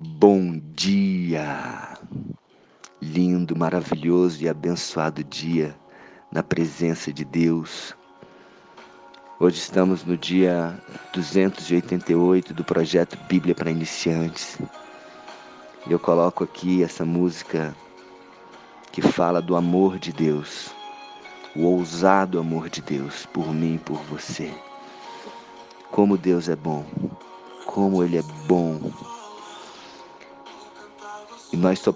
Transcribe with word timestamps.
Bom 0.00 0.60
dia! 0.76 1.98
Lindo, 3.02 3.56
maravilhoso 3.56 4.40
e 4.40 4.48
abençoado 4.48 5.24
dia 5.24 5.74
na 6.30 6.40
presença 6.40 7.12
de 7.12 7.24
Deus. 7.24 7.96
Hoje 9.40 9.56
estamos 9.56 10.04
no 10.04 10.16
dia 10.16 10.80
288 11.12 12.54
do 12.54 12.62
projeto 12.62 13.18
Bíblia 13.28 13.56
para 13.56 13.72
Iniciantes. 13.72 14.56
E 15.84 15.90
eu 15.90 15.98
coloco 15.98 16.44
aqui 16.44 16.84
essa 16.84 17.04
música 17.04 17.74
que 18.92 19.02
fala 19.02 19.42
do 19.42 19.56
amor 19.56 19.98
de 19.98 20.12
Deus, 20.12 20.70
o 21.56 21.64
ousado 21.64 22.38
amor 22.38 22.70
de 22.70 22.82
Deus 22.82 23.26
por 23.26 23.52
mim 23.52 23.74
e 23.74 23.78
por 23.78 24.00
você. 24.04 24.54
Como 25.90 26.16
Deus 26.16 26.48
é 26.48 26.54
bom, 26.54 26.86
como 27.66 28.04
Ele 28.04 28.18
é 28.18 28.22
bom 28.46 29.17
e 31.52 31.56
nós 31.56 31.78
só 31.78 31.94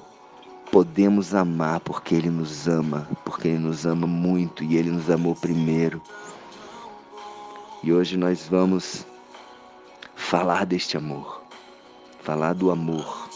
podemos 0.71 1.35
amar 1.35 1.81
porque 1.81 2.15
Ele 2.15 2.31
nos 2.31 2.67
ama, 2.67 3.07
porque 3.25 3.49
Ele 3.49 3.59
nos 3.59 3.85
ama 3.85 4.07
muito 4.07 4.65
e 4.65 4.77
Ele 4.77 4.91
nos 4.91 5.11
amou 5.11 5.35
primeiro. 5.35 6.03
E 7.83 7.93
hoje 7.93 8.17
nós 8.17 8.49
vamos 8.49 9.07
falar 10.15 10.65
deste 10.65 10.97
amor, 10.97 11.43
falar 12.23 12.55
do 12.55 12.71
amor, 12.71 13.29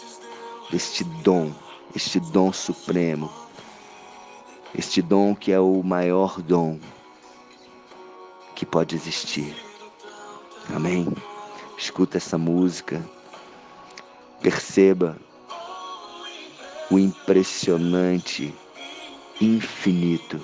deste 0.71 1.05
dom, 1.05 1.53
este 1.95 2.19
dom 2.19 2.53
supremo, 2.53 3.31
este 4.75 5.03
dom 5.03 5.35
que 5.35 5.53
é 5.53 5.61
o 5.61 5.83
maior 5.83 6.41
dom 6.41 6.79
que 8.55 8.65
pode 8.65 8.97
existir. 8.97 9.55
Amém? 10.75 11.07
Escuta 11.77 12.17
essa 12.17 12.39
música, 12.39 13.05
perceba 14.41 15.19
o 16.91 16.99
impressionante, 16.99 18.55
infinito 19.41 20.41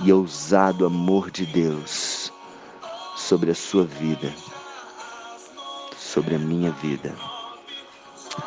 e 0.00 0.12
ousado 0.12 0.86
amor 0.86 1.30
de 1.30 1.44
Deus 1.46 2.32
sobre 3.16 3.50
a 3.50 3.54
sua 3.54 3.84
vida, 3.84 4.32
sobre 5.96 6.34
a 6.34 6.38
minha 6.38 6.70
vida. 6.72 7.14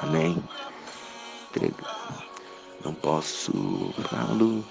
Amém? 0.01 0.43
Não 2.83 2.93
posso 2.93 3.93
falo 4.09 4.63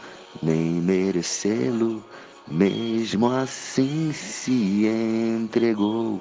nem 0.43 0.59
merecê-lo, 0.83 2.05
mesmo 2.47 3.31
assim 3.31 4.13
se 4.13 4.87
entregou. 4.87 6.21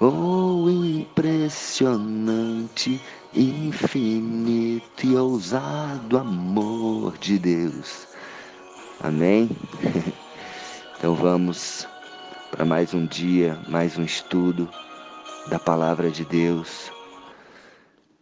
Oh, 0.00 0.68
impressionante 0.68 3.00
infinito 3.32 5.06
e 5.06 5.16
ousado 5.16 6.18
amor 6.18 7.16
de 7.18 7.38
Deus. 7.38 8.08
Amém? 9.00 9.48
Então 10.96 11.12
vamos 11.14 11.86
para 12.50 12.64
mais 12.64 12.94
um 12.94 13.04
dia, 13.04 13.60
mais 13.68 13.98
um 13.98 14.04
estudo 14.04 14.70
da 15.48 15.58
palavra 15.58 16.10
de 16.10 16.24
Deus. 16.24 16.90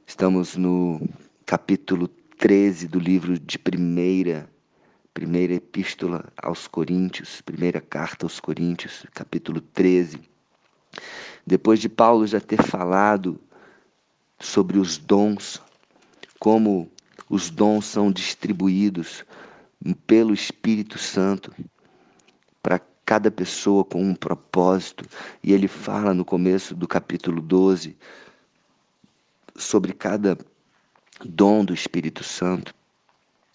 Estamos 0.05 0.57
no 0.57 1.01
capítulo 1.47 2.09
13 2.39 2.89
do 2.89 2.99
livro 2.99 3.39
de 3.39 3.57
primeira 3.57 4.51
primeira 5.15 5.55
epístola 5.55 6.25
aos 6.37 6.67
Coríntios, 6.67 7.41
primeira 7.41 7.81
carta 7.81 8.27
aos 8.27 8.41
Coríntios, 8.41 9.07
capítulo 9.15 9.61
13. 9.61 10.33
Depois 11.47 11.81
de 11.81 11.89
Paulo 11.89 12.27
já 12.27 12.41
ter 12.41 12.63
falado 12.63 13.41
sobre 14.39 14.79
os 14.79 14.99
dons, 14.99 15.61
como 16.39 16.91
os 17.29 17.51
dons 17.51 17.85
são 17.87 18.11
distribuídos 18.11 19.25
pelo 20.07 20.33
Espírito 20.33 20.99
Santo 20.99 21.53
para 22.63 22.81
cada 23.05 23.31
pessoa 23.31 23.85
com 23.85 24.03
um 24.03 24.15
propósito. 24.15 25.05
E 25.43 25.53
ele 25.53 25.69
fala 25.69 26.15
no 26.15 26.25
começo 26.25 26.75
do 26.75 26.87
capítulo 26.87 27.41
12 27.41 27.97
sobre 29.57 29.93
cada 29.93 30.39
dom 31.25 31.65
do 31.65 31.75
Espírito 31.75 32.23
Santo. 32.23 32.75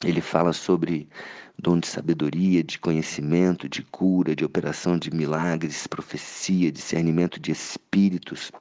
Ele 0.03 0.21
fala 0.21 0.53
sobre 0.53 1.09
dom 1.57 1.79
de 1.79 1.87
sabedoria, 1.87 2.63
de 2.63 2.77
conhecimento, 2.77 3.67
de 3.67 3.81
cura, 3.81 4.35
de 4.35 4.45
operação 4.45 4.97
de 4.97 5.09
milagres, 5.09 5.87
profecia, 5.87 6.71
discernimento 6.71 7.39
de 7.39 7.51
espíritos, 7.51 8.51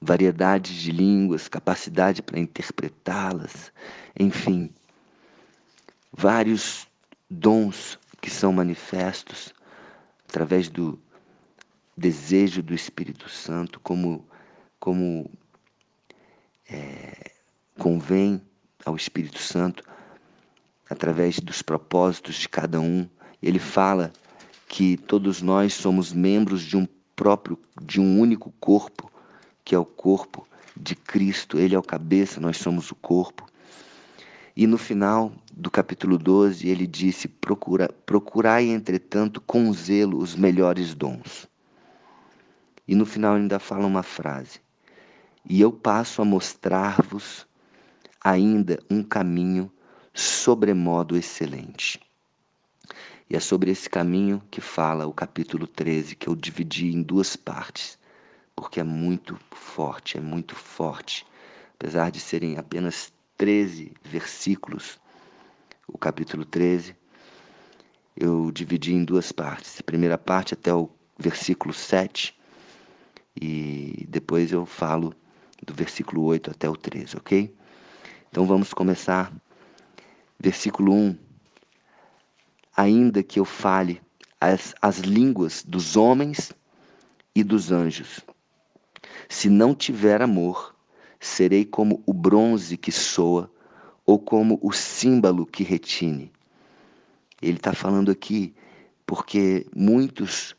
variedade 0.00 0.80
de 0.80 0.90
línguas, 0.90 1.48
capacidade 1.48 2.22
para 2.22 2.38
interpretá-las, 2.38 3.70
enfim, 4.18 4.70
vários 6.10 6.86
dons 7.28 7.98
que 8.20 8.30
são 8.30 8.54
manifestos 8.54 9.52
através 10.26 10.70
do 10.70 10.98
desejo 11.94 12.62
do 12.62 12.74
Espírito 12.74 13.28
Santo, 13.28 13.78
como, 13.80 14.26
como 14.80 15.30
é, 16.70 17.32
convém 17.78 18.40
ao 18.84 18.96
Espírito 18.96 19.38
Santo, 19.38 19.84
através 20.88 21.40
dos 21.40 21.62
propósitos 21.62 22.36
de 22.36 22.48
cada 22.48 22.80
um. 22.80 23.08
Ele 23.42 23.58
fala 23.58 24.12
que 24.68 24.96
todos 24.96 25.42
nós 25.42 25.74
somos 25.74 26.12
membros 26.12 26.62
de 26.62 26.76
um 26.76 26.86
próprio, 27.14 27.58
de 27.80 28.00
um 28.00 28.20
único 28.20 28.52
corpo 28.60 29.10
que 29.64 29.74
é 29.74 29.78
o 29.78 29.84
corpo 29.84 30.46
de 30.76 30.94
Cristo. 30.94 31.58
Ele 31.58 31.74
é 31.74 31.78
o 31.78 31.82
cabeça, 31.82 32.40
nós 32.40 32.56
somos 32.56 32.90
o 32.90 32.94
corpo. 32.94 33.46
E 34.56 34.66
no 34.66 34.78
final 34.78 35.32
do 35.52 35.70
capítulo 35.70 36.16
12, 36.16 36.68
ele 36.68 36.86
disse: 36.86 37.28
Procura, 37.28 37.88
Procurai, 38.06 38.68
entretanto, 38.68 39.40
com 39.40 39.72
zelo 39.72 40.18
os 40.18 40.34
melhores 40.34 40.94
dons. 40.94 41.48
E 42.86 42.94
no 42.94 43.04
final 43.04 43.34
ainda 43.34 43.58
fala 43.58 43.86
uma 43.86 44.02
frase: 44.02 44.60
E 45.44 45.60
eu 45.60 45.72
passo 45.72 46.22
a 46.22 46.24
mostrar-vos 46.24 47.46
ainda 48.22 48.78
um 48.90 49.02
caminho 49.02 49.70
sobremodo 50.16 51.16
excelente. 51.16 52.00
E 53.30 53.36
é 53.36 53.40
sobre 53.40 53.70
esse 53.70 53.88
caminho 53.88 54.42
que 54.50 54.60
fala 54.60 55.06
o 55.06 55.12
capítulo 55.12 55.66
13, 55.66 56.16
que 56.16 56.28
eu 56.28 56.34
dividi 56.34 56.92
em 56.92 57.02
duas 57.02 57.36
partes 57.36 57.98
porque 58.56 58.80
é 58.80 58.82
muito 58.82 59.38
forte, 59.50 60.16
é 60.16 60.20
muito 60.20 60.54
forte. 60.54 61.26
Apesar 61.74 62.10
de 62.10 62.18
serem 62.18 62.56
apenas 62.56 63.12
13 63.36 63.92
versículos, 64.02 64.98
o 65.86 65.98
capítulo 65.98 66.44
13, 66.46 66.96
eu 68.16 68.50
dividi 68.50 68.94
em 68.94 69.04
duas 69.04 69.30
partes. 69.30 69.78
A 69.78 69.82
primeira 69.82 70.16
parte 70.16 70.54
até 70.54 70.72
o 70.72 70.88
versículo 71.18 71.74
7 71.74 72.34
e 73.38 74.06
depois 74.08 74.50
eu 74.50 74.64
falo 74.64 75.14
do 75.62 75.74
versículo 75.74 76.22
8 76.24 76.50
até 76.50 76.68
o 76.68 76.74
13, 76.74 77.18
ok? 77.18 77.54
Então 78.30 78.46
vamos 78.46 78.72
começar. 78.72 79.30
Versículo 80.38 80.92
1. 80.92 81.16
Ainda 82.76 83.22
que 83.22 83.40
eu 83.40 83.44
fale 83.44 84.00
as, 84.40 84.74
as 84.82 84.98
línguas 84.98 85.64
dos 85.66 85.96
homens 85.96 86.52
e 87.34 87.42
dos 87.42 87.72
anjos, 87.72 88.20
se 89.28 89.48
não 89.48 89.74
tiver 89.74 90.20
amor, 90.20 90.74
serei 91.18 91.64
como 91.64 92.02
o 92.06 92.12
bronze 92.12 92.76
que 92.76 92.92
soa 92.92 93.50
ou 94.04 94.18
como 94.18 94.58
o 94.62 94.72
símbolo 94.72 95.46
que 95.46 95.64
retine. 95.64 96.30
Ele 97.40 97.56
está 97.56 97.72
falando 97.72 98.10
aqui 98.10 98.54
porque 99.06 99.66
muitos 99.74 100.54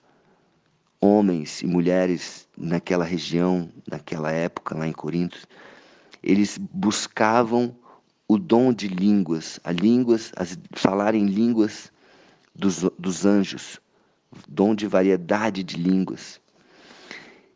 homens 0.99 1.61
e 1.61 1.67
mulheres 1.67 2.47
naquela 2.57 3.05
região, 3.05 3.69
naquela 3.87 4.31
época, 4.31 4.75
lá 4.75 4.87
em 4.87 4.93
Corinto, 4.93 5.47
eles 6.23 6.57
buscavam 6.57 7.75
o 8.27 8.37
dom 8.37 8.73
de 8.73 8.87
línguas, 8.87 9.59
a 9.63 9.71
línguas, 9.71 10.31
as, 10.35 10.57
falar 10.73 11.15
em 11.15 11.25
línguas 11.25 11.91
dos, 12.53 12.83
dos 12.99 13.25
anjos, 13.25 13.79
dom 14.49 14.75
de 14.75 14.85
variedade 14.85 15.63
de 15.63 15.77
línguas. 15.77 16.41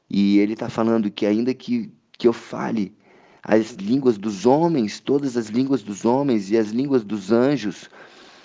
E 0.10 0.40
ele 0.40 0.54
está 0.54 0.70
falando 0.70 1.12
que 1.12 1.26
ainda 1.26 1.54
que, 1.54 1.92
que 2.18 2.28
eu 2.28 2.34
fale 2.34 2.96
as 3.44 3.72
línguas 3.72 4.18
dos 4.18 4.46
homens, 4.46 5.00
todas 5.00 5.36
as 5.36 5.48
línguas 5.48 5.82
dos 5.82 6.06
homens 6.06 6.52
e 6.52 6.58
as 6.58 6.70
línguas 6.70 7.04
dos 7.04 7.32
anjos, 7.32 7.90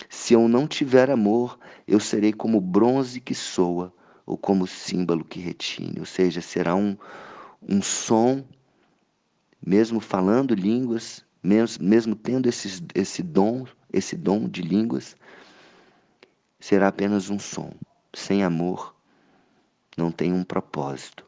se 0.09 0.33
eu 0.33 0.47
não 0.47 0.67
tiver 0.67 1.09
amor, 1.09 1.57
eu 1.87 1.99
serei 1.99 2.33
como 2.33 2.59
bronze 2.59 3.19
que 3.21 3.35
soa 3.35 3.93
ou 4.25 4.37
como 4.37 4.67
símbolo 4.67 5.23
que 5.23 5.39
retine. 5.39 5.99
Ou 5.99 6.05
seja, 6.05 6.41
será 6.41 6.75
um, 6.75 6.97
um 7.61 7.81
som, 7.81 8.43
mesmo 9.65 9.99
falando 9.99 10.55
línguas, 10.55 11.23
mesmo, 11.47 11.85
mesmo 11.85 12.15
tendo 12.15 12.49
esse 12.49 13.23
dom, 13.23 13.65
esse 13.91 14.17
dom 14.17 14.49
de 14.49 14.61
línguas, 14.61 15.15
será 16.59 16.89
apenas 16.89 17.29
um 17.29 17.39
som. 17.39 17.71
Sem 18.13 18.43
amor, 18.43 18.93
não 19.95 20.11
tem 20.11 20.33
um 20.33 20.43
propósito. 20.43 21.25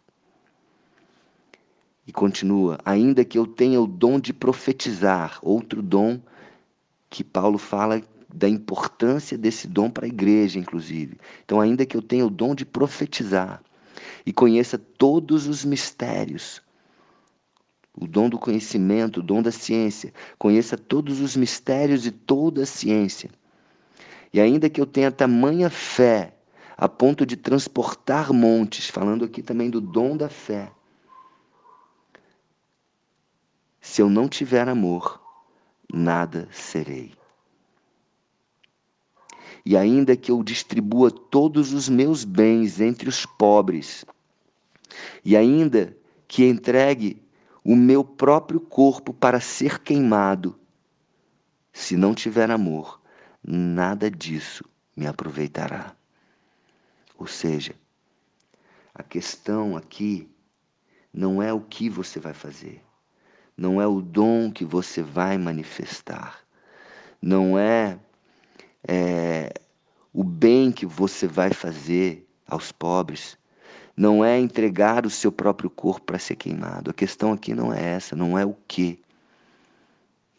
E 2.06 2.12
continua: 2.12 2.77
ainda 2.83 3.24
que 3.24 3.38
eu 3.38 3.48
tenha 3.48 3.80
o 3.80 3.88
dom 3.88 4.19
de 4.19 4.33
profetizar, 4.33 5.39
outro 5.42 5.81
dom 5.81 6.19
que 7.10 7.24
Paulo 7.24 7.57
fala 7.57 8.01
da 8.33 8.50
importância 8.50 9.38
desse 9.38 9.68
dom 9.68 9.89
para 9.89 10.06
a 10.06 10.10
igreja, 10.10 10.60
inclusive. 10.60 11.18
Então, 11.45 11.62
ainda 11.62 11.86
que 11.86 11.95
eu 11.95 12.01
tenha 12.01 12.25
o 12.25 12.30
dom 12.30 12.54
de 12.54 12.65
profetizar 12.65 13.63
e 14.25 14.33
conheça 14.33 14.77
todos 14.77 15.48
os 15.48 15.63
mistérios, 15.63 16.62
o 18.00 18.07
dom 18.07 18.30
do 18.30 18.40
conhecimento, 18.40 19.19
o 19.19 19.24
dom 19.24 19.42
da 19.42 19.51
ciência, 19.51 20.13
conheça 20.38 20.78
todos 20.78 21.19
os 21.19 21.36
mistérios 21.36 22.06
e 22.06 22.12
toda 22.12 22.63
a 22.63 22.66
ciência. 22.66 23.30
E 24.31 24.40
ainda 24.40 24.69
que 24.69 24.80
eu 24.80 24.86
tenha 24.86 25.12
tamanha 25.12 25.69
fé 25.69 26.34
a 26.78 26.88
ponto 26.88 27.25
de 27.25 27.36
transportar 27.36 28.31
montes, 28.31 28.90
falando 28.90 29.25
aqui 29.25 29.42
também 29.42 29.69
do 29.69 29.81
dom 29.81 30.16
da 30.16 30.30
fé, 30.30 30.72
Se 33.81 34.01
eu 34.01 34.10
não 34.10 34.28
tiver 34.28 34.68
amor, 34.68 35.19
nada 35.92 36.48
serei. 36.51 37.13
E 39.66 39.75
ainda 39.75 40.16
que 40.16 40.31
eu 40.31 40.44
distribua 40.44 41.10
todos 41.10 41.74
os 41.74 41.90
meus 41.90 42.24
bens 42.24 42.80
entre 42.80 43.10
os 43.10 43.25
pobres, 43.25 44.06
e 45.24 45.36
ainda 45.36 45.98
que 46.28 46.46
entregue 46.46 47.22
o 47.69 47.75
meu 47.75 48.04
próprio 48.04 48.60
corpo 48.60 49.13
para 49.13 49.39
ser 49.39 49.77
queimado, 49.77 50.60
se 51.71 51.95
não 51.95 52.16
tiver 52.16 52.50
amor, 52.50 53.00
nada 53.44 54.10
disso 54.10 54.66
me 54.98 55.06
aproveitará. 55.06 55.95
Ou 57.16 57.27
seja, 57.27 57.75
a 58.92 59.04
questão 59.04 59.77
aqui 59.77 60.27
não 61.13 61.44
é 61.44 61.54
o 61.54 61.62
que 61.62 61.92
você 61.92 62.19
vai 62.19 62.33
fazer, 62.33 62.83
não 63.56 63.80
é 63.80 63.86
o 63.86 64.01
dom 64.01 64.51
que 64.51 64.65
você 64.65 65.04
vai 65.04 65.38
manifestar, 65.38 66.39
não 67.22 67.56
é, 67.56 68.00
é 68.88 69.54
o 70.12 70.24
bem 70.24 70.72
que 70.72 70.88
você 70.88 71.27
vai 71.27 71.54
fazer 71.54 72.27
aos 72.48 72.72
pobres, 72.72 73.38
não 74.00 74.24
é 74.24 74.40
entregar 74.40 75.06
o 75.06 75.10
seu 75.10 75.30
próprio 75.30 75.69
corpo 75.69 76.06
para 76.06 76.18
ser 76.18 76.38
queimado. 76.38 76.90
A 76.90 76.94
questão 76.94 77.34
aqui 77.34 77.54
não 77.54 77.74
é 77.74 77.84
essa, 77.84 78.16
não 78.16 78.40
é 78.40 78.46
o 78.46 78.56
que, 78.66 78.98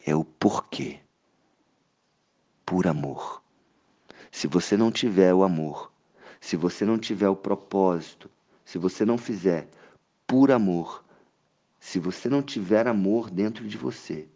é 0.03 0.15
o 0.15 0.25
porquê. 0.25 0.99
Por 2.65 2.87
amor. 2.87 3.43
Se 4.31 4.47
você 4.47 4.75
não 4.75 4.91
tiver 4.91 5.31
o 5.31 5.43
amor, 5.43 5.91
se 6.39 6.55
você 6.55 6.85
não 6.85 6.97
tiver 6.97 7.29
o 7.29 7.35
propósito, 7.35 8.31
se 8.65 8.79
você 8.79 9.05
não 9.05 9.15
fizer 9.15 9.69
por 10.25 10.49
amor, 10.49 11.05
se 11.79 11.99
você 11.99 12.27
não 12.27 12.41
tiver 12.41 12.87
amor 12.87 13.29
dentro 13.29 13.67
de 13.67 13.77
você, 13.77 14.27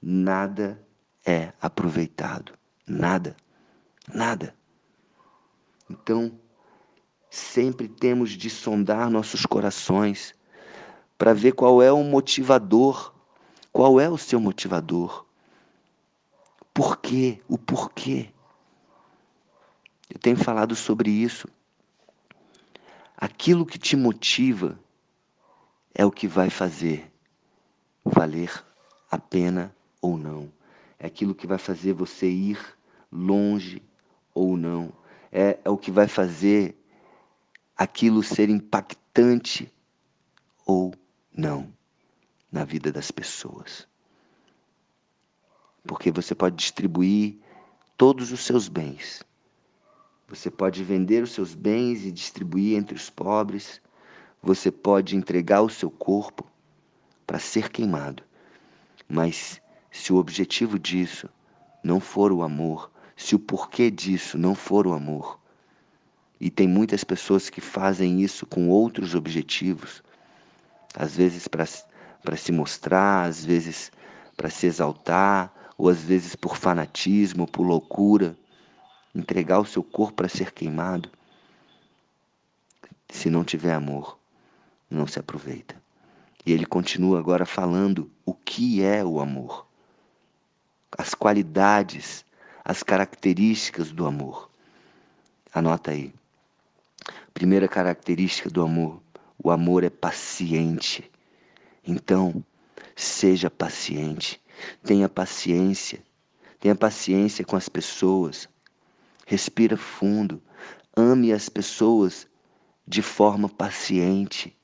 nada 0.00 0.80
é 1.26 1.52
aproveitado. 1.60 2.52
Nada. 2.86 3.36
Nada. 4.06 4.54
Então, 5.90 6.38
sempre 7.30 7.88
temos 7.88 8.30
de 8.30 8.50
sondar 8.50 9.08
nossos 9.08 9.46
corações 9.46 10.34
para 11.16 11.32
ver 11.32 11.52
qual 11.52 11.80
é 11.80 11.92
o 11.92 12.02
motivador, 12.02 13.14
qual 13.72 14.00
é 14.00 14.10
o 14.10 14.18
seu 14.18 14.40
motivador. 14.40 15.24
Por 16.74 16.96
quê? 16.96 17.40
O 17.48 17.56
porquê. 17.56 18.30
Eu 20.12 20.18
tenho 20.18 20.36
falado 20.36 20.74
sobre 20.74 21.10
isso. 21.10 21.46
Aquilo 23.16 23.64
que 23.64 23.78
te 23.78 23.96
motiva 23.96 24.78
é 25.94 26.04
o 26.04 26.10
que 26.10 26.26
vai 26.26 26.50
fazer 26.50 27.12
valer 28.04 28.64
a 29.10 29.18
pena 29.18 29.74
ou 30.00 30.16
não. 30.16 30.50
É 30.98 31.06
aquilo 31.06 31.34
que 31.34 31.46
vai 31.46 31.58
fazer 31.58 31.92
você 31.92 32.28
ir 32.28 32.58
longe 33.12 33.82
ou 34.34 34.56
não. 34.56 34.92
É, 35.30 35.58
é 35.64 35.70
o 35.70 35.76
que 35.76 35.90
vai 35.90 36.08
fazer 36.08 36.79
aquilo 37.80 38.22
ser 38.22 38.50
impactante 38.50 39.72
ou 40.66 40.94
não 41.32 41.72
na 42.52 42.62
vida 42.64 42.92
das 42.92 43.10
pessoas. 43.10 43.88
Porque 45.84 46.12
você 46.12 46.34
pode 46.34 46.56
distribuir 46.56 47.38
todos 47.96 48.32
os 48.32 48.40
seus 48.40 48.68
bens. 48.68 49.24
Você 50.28 50.50
pode 50.50 50.84
vender 50.84 51.22
os 51.22 51.32
seus 51.32 51.54
bens 51.54 52.04
e 52.04 52.12
distribuir 52.12 52.76
entre 52.76 52.94
os 52.94 53.08
pobres 53.08 53.80
você 54.42 54.70
pode 54.70 55.16
entregar 55.16 55.60
o 55.60 55.68
seu 55.68 55.90
corpo 55.90 56.46
para 57.26 57.38
ser 57.38 57.68
queimado, 57.68 58.22
mas 59.08 59.60
se 59.90 60.12
o 60.12 60.16
objetivo 60.16 60.78
disso 60.78 61.28
não 61.84 62.00
for 62.00 62.32
o 62.32 62.42
amor, 62.42 62.90
se 63.14 63.34
o 63.34 63.38
porquê 63.38 63.90
disso 63.90 64.38
não 64.38 64.54
for 64.54 64.86
o 64.86 64.92
amor, 64.92 65.38
e 66.40 66.48
tem 66.48 66.66
muitas 66.66 67.04
pessoas 67.04 67.50
que 67.50 67.60
fazem 67.60 68.22
isso 68.22 68.46
com 68.46 68.68
outros 68.70 69.14
objetivos, 69.14 70.02
às 70.96 71.14
vezes 71.14 71.46
para 71.46 72.36
se 72.36 72.50
mostrar, 72.50 73.28
às 73.28 73.44
vezes 73.44 73.92
para 74.36 74.48
se 74.48 74.66
exaltar, 74.66 75.52
ou 75.76 75.88
às 75.88 76.00
vezes 76.00 76.34
por 76.34 76.56
fanatismo, 76.56 77.46
por 77.46 77.62
loucura, 77.62 78.36
entregar 79.14 79.60
o 79.60 79.66
seu 79.66 79.82
corpo 79.82 80.14
para 80.14 80.28
ser 80.28 80.52
queimado. 80.52 81.10
Se 83.10 83.28
não 83.28 83.44
tiver 83.44 83.74
amor, 83.74 84.18
não 84.88 85.06
se 85.06 85.18
aproveita. 85.18 85.74
E 86.46 86.52
ele 86.52 86.64
continua 86.64 87.18
agora 87.18 87.44
falando 87.44 88.10
o 88.24 88.32
que 88.32 88.82
é 88.82 89.04
o 89.04 89.20
amor, 89.20 89.66
as 90.96 91.14
qualidades, 91.14 92.24
as 92.64 92.82
características 92.82 93.92
do 93.92 94.06
amor. 94.06 94.50
Anota 95.52 95.90
aí. 95.90 96.14
Primeira 97.40 97.66
característica 97.66 98.50
do 98.50 98.60
amor: 98.60 99.00
o 99.42 99.50
amor 99.50 99.82
é 99.82 99.88
paciente. 99.88 101.10
Então, 101.82 102.44
seja 102.94 103.48
paciente, 103.50 104.38
tenha 104.84 105.08
paciência, 105.08 106.02
tenha 106.58 106.74
paciência 106.74 107.42
com 107.42 107.56
as 107.56 107.66
pessoas, 107.66 108.46
respira 109.26 109.74
fundo, 109.74 110.42
ame 110.94 111.32
as 111.32 111.48
pessoas 111.48 112.28
de 112.86 113.00
forma 113.00 113.48
paciente. 113.48 114.54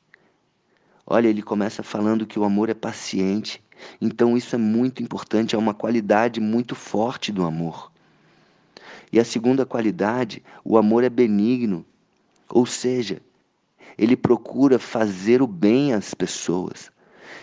Olha, 1.07 1.29
ele 1.29 1.41
começa 1.41 1.83
falando 1.83 2.27
que 2.27 2.39
o 2.39 2.45
amor 2.45 2.69
é 2.69 2.75
paciente. 2.75 3.65
Então 4.03 4.37
isso 4.37 4.55
é 4.55 4.59
muito 4.59 5.03
importante, 5.03 5.55
é 5.55 5.59
uma 5.59 5.73
qualidade 5.73 6.41
muito 6.41 6.75
forte 6.75 7.33
do 7.33 7.43
amor. 7.43 7.91
E 9.11 9.19
a 9.19 9.25
segunda 9.25 9.65
qualidade, 9.65 10.45
o 10.63 10.77
amor 10.77 11.05
é 11.05 11.09
benigno, 11.09 11.83
ou 12.49 12.67
seja, 12.67 13.21
ele 13.99 14.17
procura 14.17 14.79
fazer 14.79 15.43
o 15.43 15.47
bem 15.47 15.93
às 15.93 16.15
pessoas. 16.15 16.91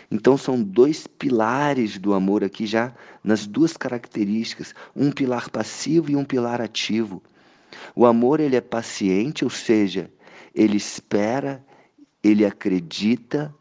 Então 0.10 0.38
são 0.38 0.62
dois 0.62 1.08
pilares 1.08 1.98
do 1.98 2.14
amor 2.14 2.44
aqui 2.44 2.66
já 2.66 2.94
nas 3.24 3.48
duas 3.48 3.76
características, 3.76 4.74
um 4.96 5.12
pilar 5.12 5.50
passivo 5.50 6.12
e 6.12 6.16
um 6.16 6.24
pilar 6.24 6.62
ativo. 6.62 7.22
O 7.96 8.06
amor 8.06 8.40
ele 8.40 8.56
é 8.56 8.62
paciente, 8.62 9.44
ou 9.44 9.50
seja, 9.50 10.12
ele 10.54 10.78
espera 10.78 11.64
ele 12.24 12.46
acredita 12.46 13.54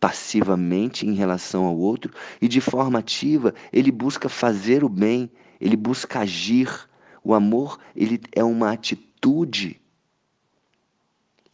passivamente 0.00 1.06
em 1.06 1.12
relação 1.12 1.64
ao 1.64 1.76
outro 1.76 2.12
e 2.40 2.48
de 2.48 2.60
forma 2.60 2.98
ativa 2.98 3.54
ele 3.72 3.92
busca 3.92 4.28
fazer 4.28 4.82
o 4.82 4.88
bem, 4.88 5.30
ele 5.60 5.76
busca 5.76 6.20
agir. 6.20 6.88
O 7.22 7.34
amor, 7.34 7.78
ele 7.94 8.20
é 8.32 8.44
uma 8.44 8.72
atitude. 8.72 9.80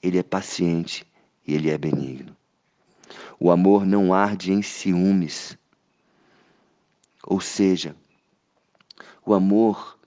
Ele 0.02 0.18
é 0.18 0.23
paciente 0.23 1.06
e 1.47 1.54
ele 1.54 1.71
é 1.71 1.78
benigno. 1.78 2.37
O 3.38 3.50
amor 3.50 3.87
não 3.87 4.12
arde 4.12 4.52
em 4.52 4.62
ciúmes. 4.62 5.56
Ou 7.26 7.40
seja, 7.40 7.94
o 9.25 9.32
amor, 9.32 9.99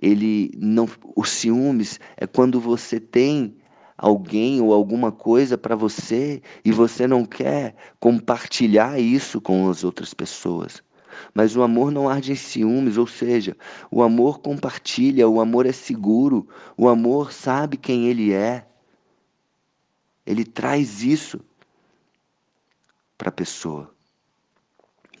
ele 0.00 0.50
não, 0.56 0.88
o 1.14 1.24
ciúmes 1.24 2.00
é 2.16 2.26
quando 2.26 2.58
você 2.58 2.98
tem 2.98 3.56
alguém 3.96 4.60
ou 4.60 4.72
alguma 4.72 5.12
coisa 5.12 5.56
para 5.56 5.76
você 5.76 6.42
e 6.64 6.72
você 6.72 7.06
não 7.06 7.24
quer 7.24 7.74
compartilhar 8.00 8.98
isso 8.98 9.40
com 9.40 9.68
as 9.68 9.84
outras 9.84 10.12
pessoas. 10.12 10.82
Mas 11.32 11.56
o 11.56 11.62
amor 11.62 11.92
não 11.92 12.08
arde 12.08 12.32
em 12.32 12.36
ciúmes, 12.36 12.96
ou 12.98 13.06
seja, 13.06 13.56
o 13.90 14.02
amor 14.02 14.40
compartilha, 14.40 15.28
o 15.28 15.40
amor 15.40 15.64
é 15.64 15.72
seguro, 15.72 16.48
o 16.76 16.88
amor 16.88 17.32
sabe 17.32 17.76
quem 17.76 18.06
ele 18.06 18.32
é. 18.32 18.66
Ele 20.26 20.44
traz 20.44 21.02
isso 21.02 21.40
para 23.16 23.28
a 23.28 23.32
pessoa. 23.32 23.94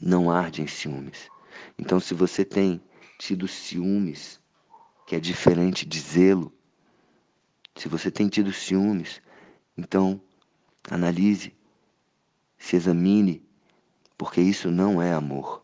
Não 0.00 0.30
arde 0.30 0.62
em 0.62 0.66
ciúmes. 0.66 1.30
Então, 1.78 2.00
se 2.00 2.14
você 2.14 2.44
tem 2.44 2.80
tido 3.18 3.46
ciúmes, 3.46 4.40
que 5.06 5.14
é 5.14 5.20
diferente 5.20 5.86
de 5.86 6.00
zelo, 6.00 6.52
se 7.76 7.88
você 7.88 8.10
tem 8.10 8.28
tido 8.28 8.52
ciúmes, 8.52 9.20
então 9.76 10.20
analise 10.90 11.54
se 12.58 12.76
examine, 12.76 13.42
porque 14.16 14.40
isso 14.40 14.70
não 14.70 15.02
é 15.02 15.12
amor. 15.12 15.62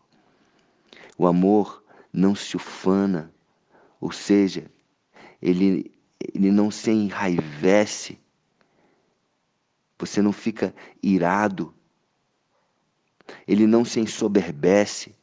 O 1.17 1.25
amor 1.25 1.83
não 2.13 2.35
se 2.35 2.55
ufana, 2.55 3.33
ou 3.99 4.11
seja, 4.11 4.69
ele, 5.41 5.91
ele 6.33 6.51
não 6.51 6.69
se 6.69 6.91
enraivece, 6.91 8.19
você 10.01 10.21
não 10.21 10.33
fica 10.33 10.73
irado, 11.01 11.73
ele 13.47 13.67
não 13.67 13.85
se 13.85 13.99
ensoberbece, 13.99 15.13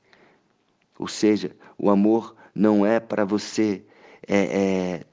ou 0.98 1.08
seja, 1.08 1.54
o 1.76 1.90
amor 1.90 2.36
não 2.54 2.86
é 2.86 3.00
para 3.00 3.24
você 3.24 3.84
é, 4.26 4.36
é, 4.36 5.04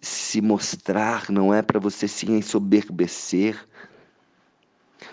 se 0.00 0.40
mostrar, 0.40 1.30
não 1.30 1.52
é 1.52 1.60
para 1.60 1.80
você 1.80 2.06
se 2.06 2.30
ensoberbecer. 2.30 3.68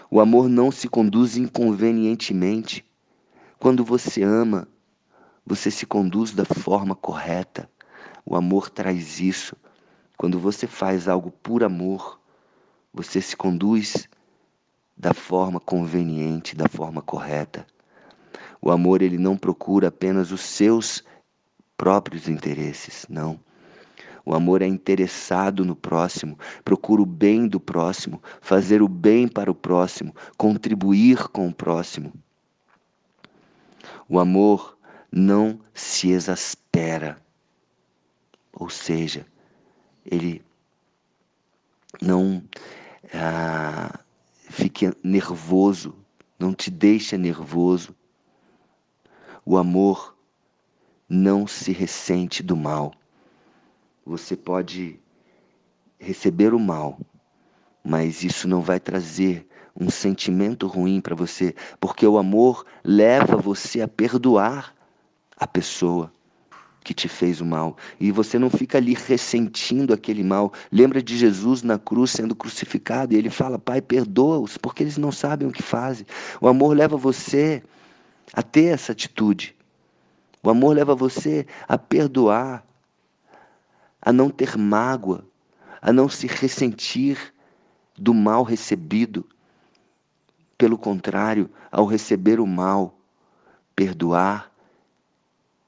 O 0.10 0.20
amor 0.20 0.48
não 0.48 0.72
se 0.72 0.88
conduz 0.88 1.36
inconvenientemente. 1.36 2.86
Quando 3.60 3.84
você 3.84 4.24
ama, 4.24 4.68
você 5.46 5.72
se 5.72 5.86
conduz 5.86 6.34
da 6.34 6.46
forma 6.46 6.96
correta. 6.96 7.70
O 8.26 8.36
amor 8.36 8.70
traz 8.70 9.20
isso. 9.20 9.56
Quando 10.18 10.40
você 10.40 10.68
faz 10.68 11.08
algo 11.08 11.32
por 11.32 11.64
amor, 11.64 12.20
você 12.98 13.22
se 13.22 13.38
conduz 13.38 14.10
da 14.98 15.14
forma 15.14 15.60
conveniente, 15.60 16.56
da 16.56 16.68
forma 16.68 17.00
correta. 17.00 17.66
O 18.60 18.72
amor 18.72 19.04
ele 19.04 19.20
não 19.20 19.38
procura 19.38 19.90
apenas 19.90 20.32
os 20.32 20.42
seus 20.42 21.04
próprios 21.78 22.28
interesses, 22.28 23.06
não. 23.08 23.40
O 24.26 24.34
amor 24.34 24.64
é 24.64 24.66
interessado 24.66 25.64
no 25.64 25.76
próximo, 25.76 26.40
procura 26.66 27.02
o 27.04 27.06
bem 27.06 27.48
do 27.48 27.60
próximo, 27.60 28.22
fazer 28.42 28.82
o 28.82 28.88
bem 28.88 29.28
para 29.28 29.52
o 29.52 29.56
próximo, 29.56 30.14
contribuir 30.36 31.28
com 31.28 31.48
o 31.48 31.54
próximo. 31.54 32.12
O 34.10 34.20
amor 34.20 34.76
não 35.12 35.60
se 35.72 36.10
exaspera, 36.10 37.22
ou 38.52 38.70
seja, 38.70 39.26
ele 40.04 40.42
não 42.02 42.44
ah, 43.14 44.00
fica 44.50 44.96
nervoso, 45.04 45.96
não 46.40 46.54
te 46.54 46.70
deixa 46.70 47.18
nervoso. 47.18 47.96
O 49.46 49.58
amor 49.58 50.16
não 51.08 51.48
se 51.48 51.72
ressente 51.72 52.44
do 52.44 52.56
mal. 52.56 52.94
Você 54.06 54.36
pode 54.36 55.00
receber 56.00 56.54
o 56.54 56.60
mal, 56.60 57.00
mas 57.84 58.24
isso 58.24 58.48
não 58.48 58.62
vai 58.62 58.80
trazer 58.80 59.48
um 59.80 59.90
sentimento 59.90 60.68
ruim 60.68 61.00
para 61.00 61.16
você, 61.16 61.56
porque 61.80 62.06
o 62.06 62.18
amor 62.18 62.66
leva 62.84 63.38
você 63.38 63.82
a 63.82 63.88
perdoar 63.88 64.76
a 65.36 65.46
pessoa 65.46 66.12
que 66.88 66.94
te 66.94 67.10
fez 67.10 67.42
o 67.42 67.46
mal. 67.46 67.76
E 68.00 68.14
você 68.14 68.40
não 68.40 68.50
fica 68.50 68.78
ali 68.78 68.94
ressentindo 68.94 69.94
aquele 69.94 70.24
mal. 70.24 70.54
Lembra 70.72 71.04
de 71.04 71.18
Jesus 71.18 71.62
na 71.62 71.78
cruz 71.78 72.12
sendo 72.12 72.34
crucificado 72.34 73.14
e 73.14 73.18
ele 73.18 73.30
fala: 73.30 73.60
Pai, 73.60 73.82
perdoa-os, 73.82 74.58
porque 74.58 74.84
eles 74.84 74.98
não 74.98 75.12
sabem 75.12 75.50
o 75.50 75.52
que 75.52 75.62
fazem. 75.62 76.06
O 76.40 76.48
amor 76.48 76.78
leva 76.78 76.96
você 76.96 77.62
a 78.32 78.42
ter 78.42 78.68
essa 78.68 78.94
atitude. 78.94 79.54
O 80.42 80.50
amor 80.50 80.78
leva 80.78 80.96
você 80.96 81.46
a 81.68 81.78
perdoar, 81.78 82.66
a 84.02 84.14
não 84.14 84.30
ter 84.30 84.58
mágoa, 84.58 85.26
a 85.82 85.92
não 85.92 86.08
se 86.08 86.26
ressentir 86.26 87.34
do 87.98 88.14
mal 88.14 88.44
recebido. 88.44 89.26
Pelo 90.58 90.78
contrário, 90.78 91.50
ao 91.70 91.86
receber 91.86 92.40
o 92.40 92.48
mal, 92.48 92.98
perdoar 93.76 94.50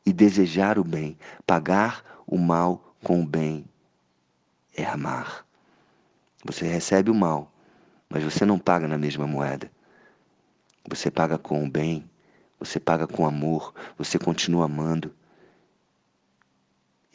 e 0.10 0.14
desejar 0.14 0.78
o 0.78 0.84
bem, 0.84 1.18
pagar 1.46 2.04
o 2.26 2.38
mal 2.38 2.96
com 3.04 3.22
o 3.22 3.26
bem 3.26 3.66
é 4.76 4.84
amar. 4.86 5.46
Você 6.44 6.68
recebe 6.68 7.12
o 7.12 7.16
mal, 7.16 7.52
mas 8.10 8.24
você 8.24 8.46
não 8.46 8.58
paga 8.58 8.88
na 8.88 8.98
mesma 8.98 9.28
moeda. 9.28 9.72
Você 10.88 11.12
paga 11.12 11.38
com 11.38 11.64
o 11.64 11.70
bem 11.70 12.10
você 12.60 12.80
paga 12.80 13.08
com 13.08 13.26
amor, 13.26 13.74
você 13.98 14.20
continua 14.20 14.66
amando. 14.66 15.14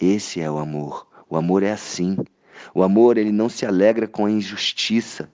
Esse 0.00 0.40
é 0.40 0.50
o 0.50 0.58
amor. 0.58 1.06
O 1.28 1.36
amor 1.36 1.62
é 1.62 1.70
assim. 1.70 2.16
O 2.74 2.82
amor, 2.82 3.18
ele 3.18 3.30
não 3.30 3.48
se 3.48 3.66
alegra 3.66 4.08
com 4.08 4.24
a 4.24 4.30
injustiça. 4.30 5.30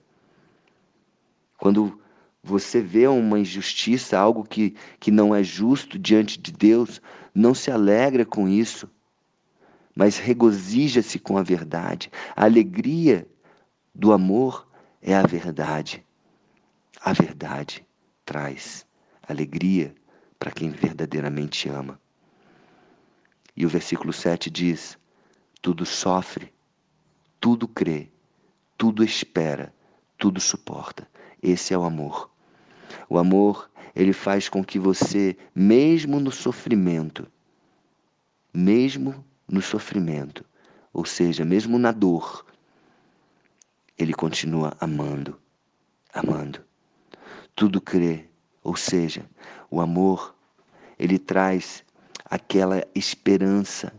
Quando 1.58 2.00
você 2.42 2.80
vê 2.80 3.06
uma 3.06 3.38
injustiça, 3.38 4.18
algo 4.18 4.42
que, 4.42 4.74
que 4.98 5.10
não 5.12 5.34
é 5.34 5.44
justo 5.44 5.98
diante 5.98 6.40
de 6.40 6.50
Deus, 6.50 7.00
não 7.34 7.54
se 7.54 7.70
alegra 7.70 8.24
com 8.24 8.48
isso, 8.48 8.88
mas 9.94 10.18
regozija-se 10.18 11.18
com 11.18 11.36
a 11.36 11.42
verdade. 11.42 12.10
A 12.34 12.44
alegria 12.44 13.26
do 13.94 14.12
amor 14.12 14.68
é 15.02 15.14
a 15.14 15.22
verdade. 15.22 16.04
A 17.02 17.12
verdade 17.12 17.86
traz 18.24 18.86
alegria 19.22 19.94
para 20.38 20.50
quem 20.50 20.70
verdadeiramente 20.70 21.68
ama. 21.68 22.00
E 23.56 23.66
o 23.66 23.68
versículo 23.68 24.12
7 24.12 24.50
diz: 24.50 24.98
tudo 25.60 25.84
sofre, 25.84 26.52
tudo 27.38 27.68
crê, 27.68 28.08
tudo 28.78 29.04
espera, 29.04 29.74
tudo 30.18 30.40
suporta. 30.40 31.08
Esse 31.42 31.74
é 31.74 31.78
o 31.78 31.84
amor. 31.84 32.30
O 33.08 33.18
amor, 33.18 33.69
ele 33.94 34.12
faz 34.12 34.48
com 34.48 34.64
que 34.64 34.78
você, 34.78 35.36
mesmo 35.54 36.20
no 36.20 36.30
sofrimento, 36.30 37.26
mesmo 38.52 39.24
no 39.48 39.60
sofrimento, 39.60 40.44
ou 40.92 41.04
seja, 41.04 41.44
mesmo 41.44 41.78
na 41.78 41.92
dor, 41.92 42.44
ele 43.98 44.14
continua 44.14 44.76
amando, 44.80 45.38
amando. 46.12 46.60
Tudo 47.54 47.80
crê, 47.80 48.24
ou 48.62 48.76
seja, 48.76 49.24
o 49.70 49.80
amor, 49.80 50.34
ele 50.98 51.18
traz 51.18 51.84
aquela 52.24 52.86
esperança 52.94 53.92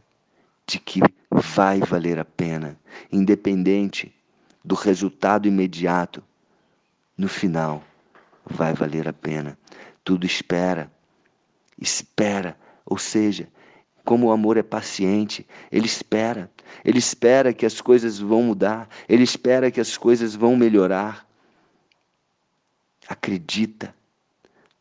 de 0.65 0.79
que 0.79 1.01
vai 1.29 1.79
valer 1.79 2.17
a 2.17 2.25
pena, 2.25 2.79
independente 3.11 4.13
do 4.63 4.75
resultado 4.75 5.47
imediato. 5.47 6.23
No 7.17 7.27
final, 7.27 7.83
vai 8.45 8.73
valer 8.73 9.07
a 9.07 9.13
pena. 9.13 9.57
Tudo 10.03 10.25
espera, 10.25 10.91
espera, 11.79 12.57
ou 12.85 12.97
seja, 12.97 13.47
como 14.03 14.27
o 14.27 14.31
amor 14.31 14.57
é 14.57 14.63
paciente, 14.63 15.47
ele 15.71 15.85
espera, 15.85 16.51
ele 16.83 16.99
espera 16.99 17.53
que 17.53 17.65
as 17.65 17.79
coisas 17.79 18.19
vão 18.19 18.43
mudar, 18.43 18.89
ele 19.07 19.23
espera 19.23 19.69
que 19.71 19.79
as 19.79 19.97
coisas 19.97 20.35
vão 20.35 20.55
melhorar. 20.55 21.27
Acredita, 23.07 23.93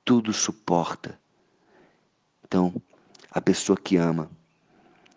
tudo 0.05 0.33
suporta. 0.33 1.19
Então, 2.45 2.75
a 3.31 3.41
pessoa 3.41 3.77
que 3.77 3.97
ama, 3.97 4.31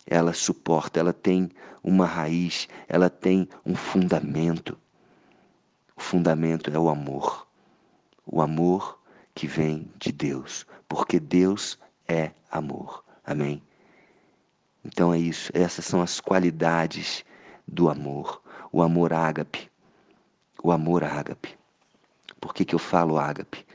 ela 0.06 0.34
suporta, 0.34 1.00
ela 1.00 1.14
tem 1.14 1.50
uma 1.84 2.06
raiz, 2.06 2.68
ela 2.88 3.10
tem 3.10 3.48
um 3.66 3.76
fundamento. 3.76 4.78
O 5.96 6.02
fundamento 6.02 6.70
é 6.70 6.78
o 6.78 6.90
amor. 6.90 7.48
O 8.26 8.42
amor 8.42 9.00
que 9.36 9.48
vem 9.48 9.92
de 9.98 10.12
Deus, 10.12 10.66
porque 10.88 11.20
Deus 11.20 11.78
é 12.08 12.32
amor. 12.52 13.04
Amém? 13.26 13.62
Então 14.84 15.14
é 15.14 15.18
isso, 15.18 15.52
essas 15.54 15.86
são 15.86 16.02
as 16.02 16.20
qualidades 16.20 17.24
do 17.68 17.90
amor. 17.90 18.42
O 18.72 18.82
amor 18.82 19.14
ágape. 19.14 19.72
O 20.62 20.72
amor 20.72 21.04
ágape. 21.04 21.58
Por 22.40 22.54
que, 22.54 22.66
que 22.66 22.76
eu 22.76 22.80
falo 22.80 23.18
ágape? 23.18 23.66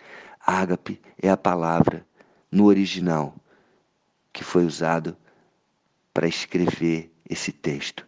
Ágape 0.47 1.01
é 1.21 1.31
a 1.31 1.37
palavra 1.37 2.07
no 2.51 2.65
original 2.67 3.35
que 4.33 4.45
foi 4.45 4.65
usado 4.65 5.17
para 6.13 6.27
escrever 6.27 7.13
esse 7.29 7.53
texto. 7.53 8.07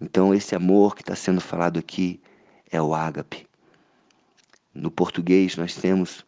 Então, 0.00 0.34
esse 0.34 0.54
amor 0.54 0.94
que 0.94 1.02
está 1.02 1.14
sendo 1.14 1.40
falado 1.40 1.78
aqui 1.78 2.22
é 2.70 2.80
o 2.80 2.94
ágape. 2.94 3.49
No 4.74 4.90
português, 4.90 5.56
nós 5.56 5.74
temos 5.74 6.24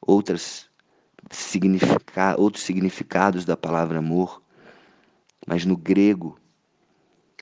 outras 0.00 0.68
significa, 1.30 2.34
outros 2.38 2.64
significados 2.64 3.44
da 3.44 3.56
palavra 3.56 3.98
amor, 3.98 4.42
mas 5.46 5.64
no 5.64 5.76
grego, 5.76 6.38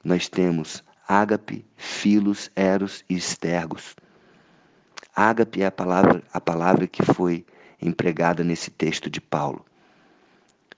nós 0.05 0.29
temos 0.29 0.85
ágape, 1.09 1.65
filos, 1.77 2.51
eros 2.55 3.05
e 3.09 3.17
estergos. 3.17 3.97
Ágape 5.15 5.63
é 5.63 5.67
a 5.67 5.73
palavra, 5.73 6.23
a 6.33 6.41
palavra 6.41 6.87
que 6.87 7.03
foi 7.03 7.47
empregada 7.81 8.45
nesse 8.45 8.71
texto 8.71 9.09
de 9.09 9.21
Paulo. 9.21 9.65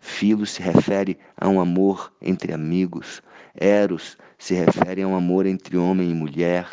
Filo 0.01 0.47
se 0.47 0.63
refere 0.63 1.19
a 1.37 1.49
um 1.49 1.61
amor 1.61 2.13
entre 2.23 2.53
amigos. 2.53 3.21
Eros 3.55 4.17
se 4.39 4.55
refere 4.55 5.03
a 5.03 5.09
um 5.09 5.17
amor 5.17 5.45
entre 5.45 5.77
homem 5.77 6.11
e 6.11 6.15
mulher. 6.15 6.69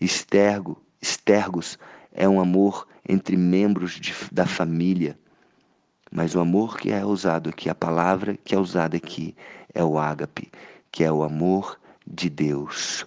Estergo, 0.00 0.82
estergos 1.00 1.78
é 2.12 2.28
um 2.28 2.40
amor 2.40 2.86
entre 3.08 3.36
membros 3.36 3.92
de, 3.92 4.14
da 4.30 4.46
família. 4.46 5.18
Mas 6.10 6.34
o 6.34 6.40
amor 6.40 6.78
que 6.78 6.92
é 6.92 7.04
usado 7.04 7.48
aqui, 7.48 7.70
a 7.70 7.74
palavra 7.74 8.36
que 8.36 8.54
é 8.54 8.58
usada 8.58 8.96
aqui, 8.96 9.34
é 9.74 9.82
o 9.82 9.98
ágape, 9.98 10.50
que 10.90 11.02
é 11.02 11.10
o 11.10 11.22
amor 11.22 11.78
de 12.06 12.28
Deus. 12.28 13.06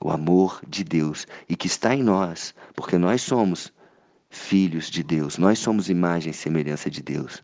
O 0.00 0.10
amor 0.10 0.60
de 0.66 0.84
Deus 0.84 1.26
e 1.48 1.56
que 1.56 1.66
está 1.66 1.94
em 1.94 2.02
nós, 2.02 2.54
porque 2.74 2.96
nós 2.96 3.20
somos 3.20 3.72
filhos 4.30 4.90
de 4.90 5.02
Deus, 5.02 5.38
nós 5.38 5.58
somos 5.58 5.90
imagem 5.90 6.30
e 6.30 6.34
semelhança 6.34 6.90
de 6.90 7.02
Deus. 7.02 7.42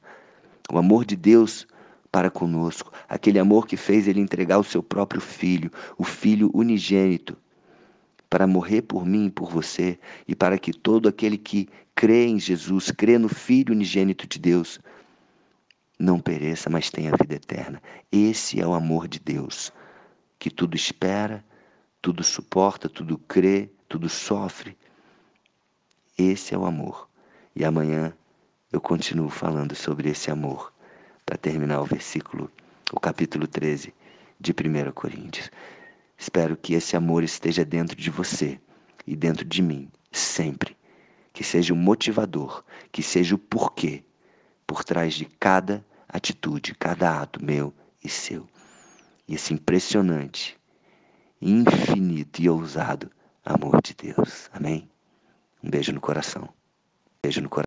O 0.72 0.78
amor 0.78 1.04
de 1.04 1.16
Deus 1.16 1.66
para 2.10 2.30
conosco, 2.30 2.92
aquele 3.08 3.40
amor 3.40 3.66
que 3.66 3.76
fez 3.76 4.06
ele 4.06 4.20
entregar 4.20 4.58
o 4.58 4.64
seu 4.64 4.82
próprio 4.82 5.20
filho, 5.20 5.70
o 5.98 6.04
filho 6.04 6.48
unigênito, 6.54 7.36
para 8.28 8.46
morrer 8.46 8.82
por 8.82 9.06
mim 9.06 9.26
e 9.26 9.30
por 9.30 9.50
você, 9.50 9.98
e 10.26 10.34
para 10.34 10.58
que 10.58 10.72
todo 10.72 11.08
aquele 11.08 11.38
que 11.38 11.68
crê 11.94 12.26
em 12.26 12.38
Jesus, 12.38 12.90
crê 12.90 13.18
no 13.18 13.28
Filho 13.28 13.72
unigênito 13.72 14.26
de 14.26 14.38
Deus, 14.38 14.80
não 15.98 16.18
pereça, 16.18 16.68
mas 16.68 16.90
tenha 16.90 17.12
vida 17.12 17.34
eterna. 17.34 17.80
Esse 18.10 18.60
é 18.60 18.66
o 18.66 18.74
amor 18.74 19.06
de 19.06 19.20
Deus, 19.20 19.72
que 20.38 20.50
tudo 20.50 20.76
espera, 20.76 21.44
tudo 22.02 22.22
suporta, 22.24 22.88
tudo 22.88 23.16
crê, 23.16 23.70
tudo 23.88 24.08
sofre. 24.08 24.76
Esse 26.18 26.54
é 26.54 26.58
o 26.58 26.66
amor. 26.66 27.08
E 27.54 27.64
amanhã 27.64 28.12
eu 28.72 28.80
continuo 28.80 29.30
falando 29.30 29.74
sobre 29.74 30.10
esse 30.10 30.30
amor, 30.30 30.72
para 31.24 31.38
terminar 31.38 31.80
o 31.80 31.86
versículo, 31.86 32.50
o 32.92 32.98
capítulo 32.98 33.46
13 33.46 33.94
de 34.40 34.52
1 34.52 34.92
Coríntios. 34.92 35.50
Espero 36.16 36.56
que 36.56 36.74
esse 36.74 36.96
amor 36.96 37.22
esteja 37.22 37.64
dentro 37.64 37.96
de 37.96 38.10
você 38.10 38.60
e 39.06 39.16
dentro 39.16 39.44
de 39.44 39.60
mim, 39.62 39.90
sempre. 40.12 40.76
Que 41.32 41.42
seja 41.42 41.74
o 41.74 41.76
motivador, 41.76 42.64
que 42.92 43.02
seja 43.02 43.34
o 43.34 43.38
porquê 43.38 44.04
por 44.66 44.84
trás 44.84 45.14
de 45.14 45.24
cada 45.24 45.84
atitude, 46.08 46.74
cada 46.74 47.20
ato 47.20 47.44
meu 47.44 47.74
e 48.02 48.08
seu. 48.08 48.46
E 49.26 49.34
esse 49.34 49.52
impressionante, 49.52 50.56
infinito 51.40 52.40
e 52.40 52.48
ousado 52.48 53.10
amor 53.44 53.80
de 53.82 53.94
Deus. 53.94 54.48
Amém? 54.52 54.88
Um 55.62 55.70
beijo 55.70 55.92
no 55.92 56.00
coração. 56.00 56.48
Beijo 57.22 57.40
no 57.40 57.48
coração. 57.48 57.54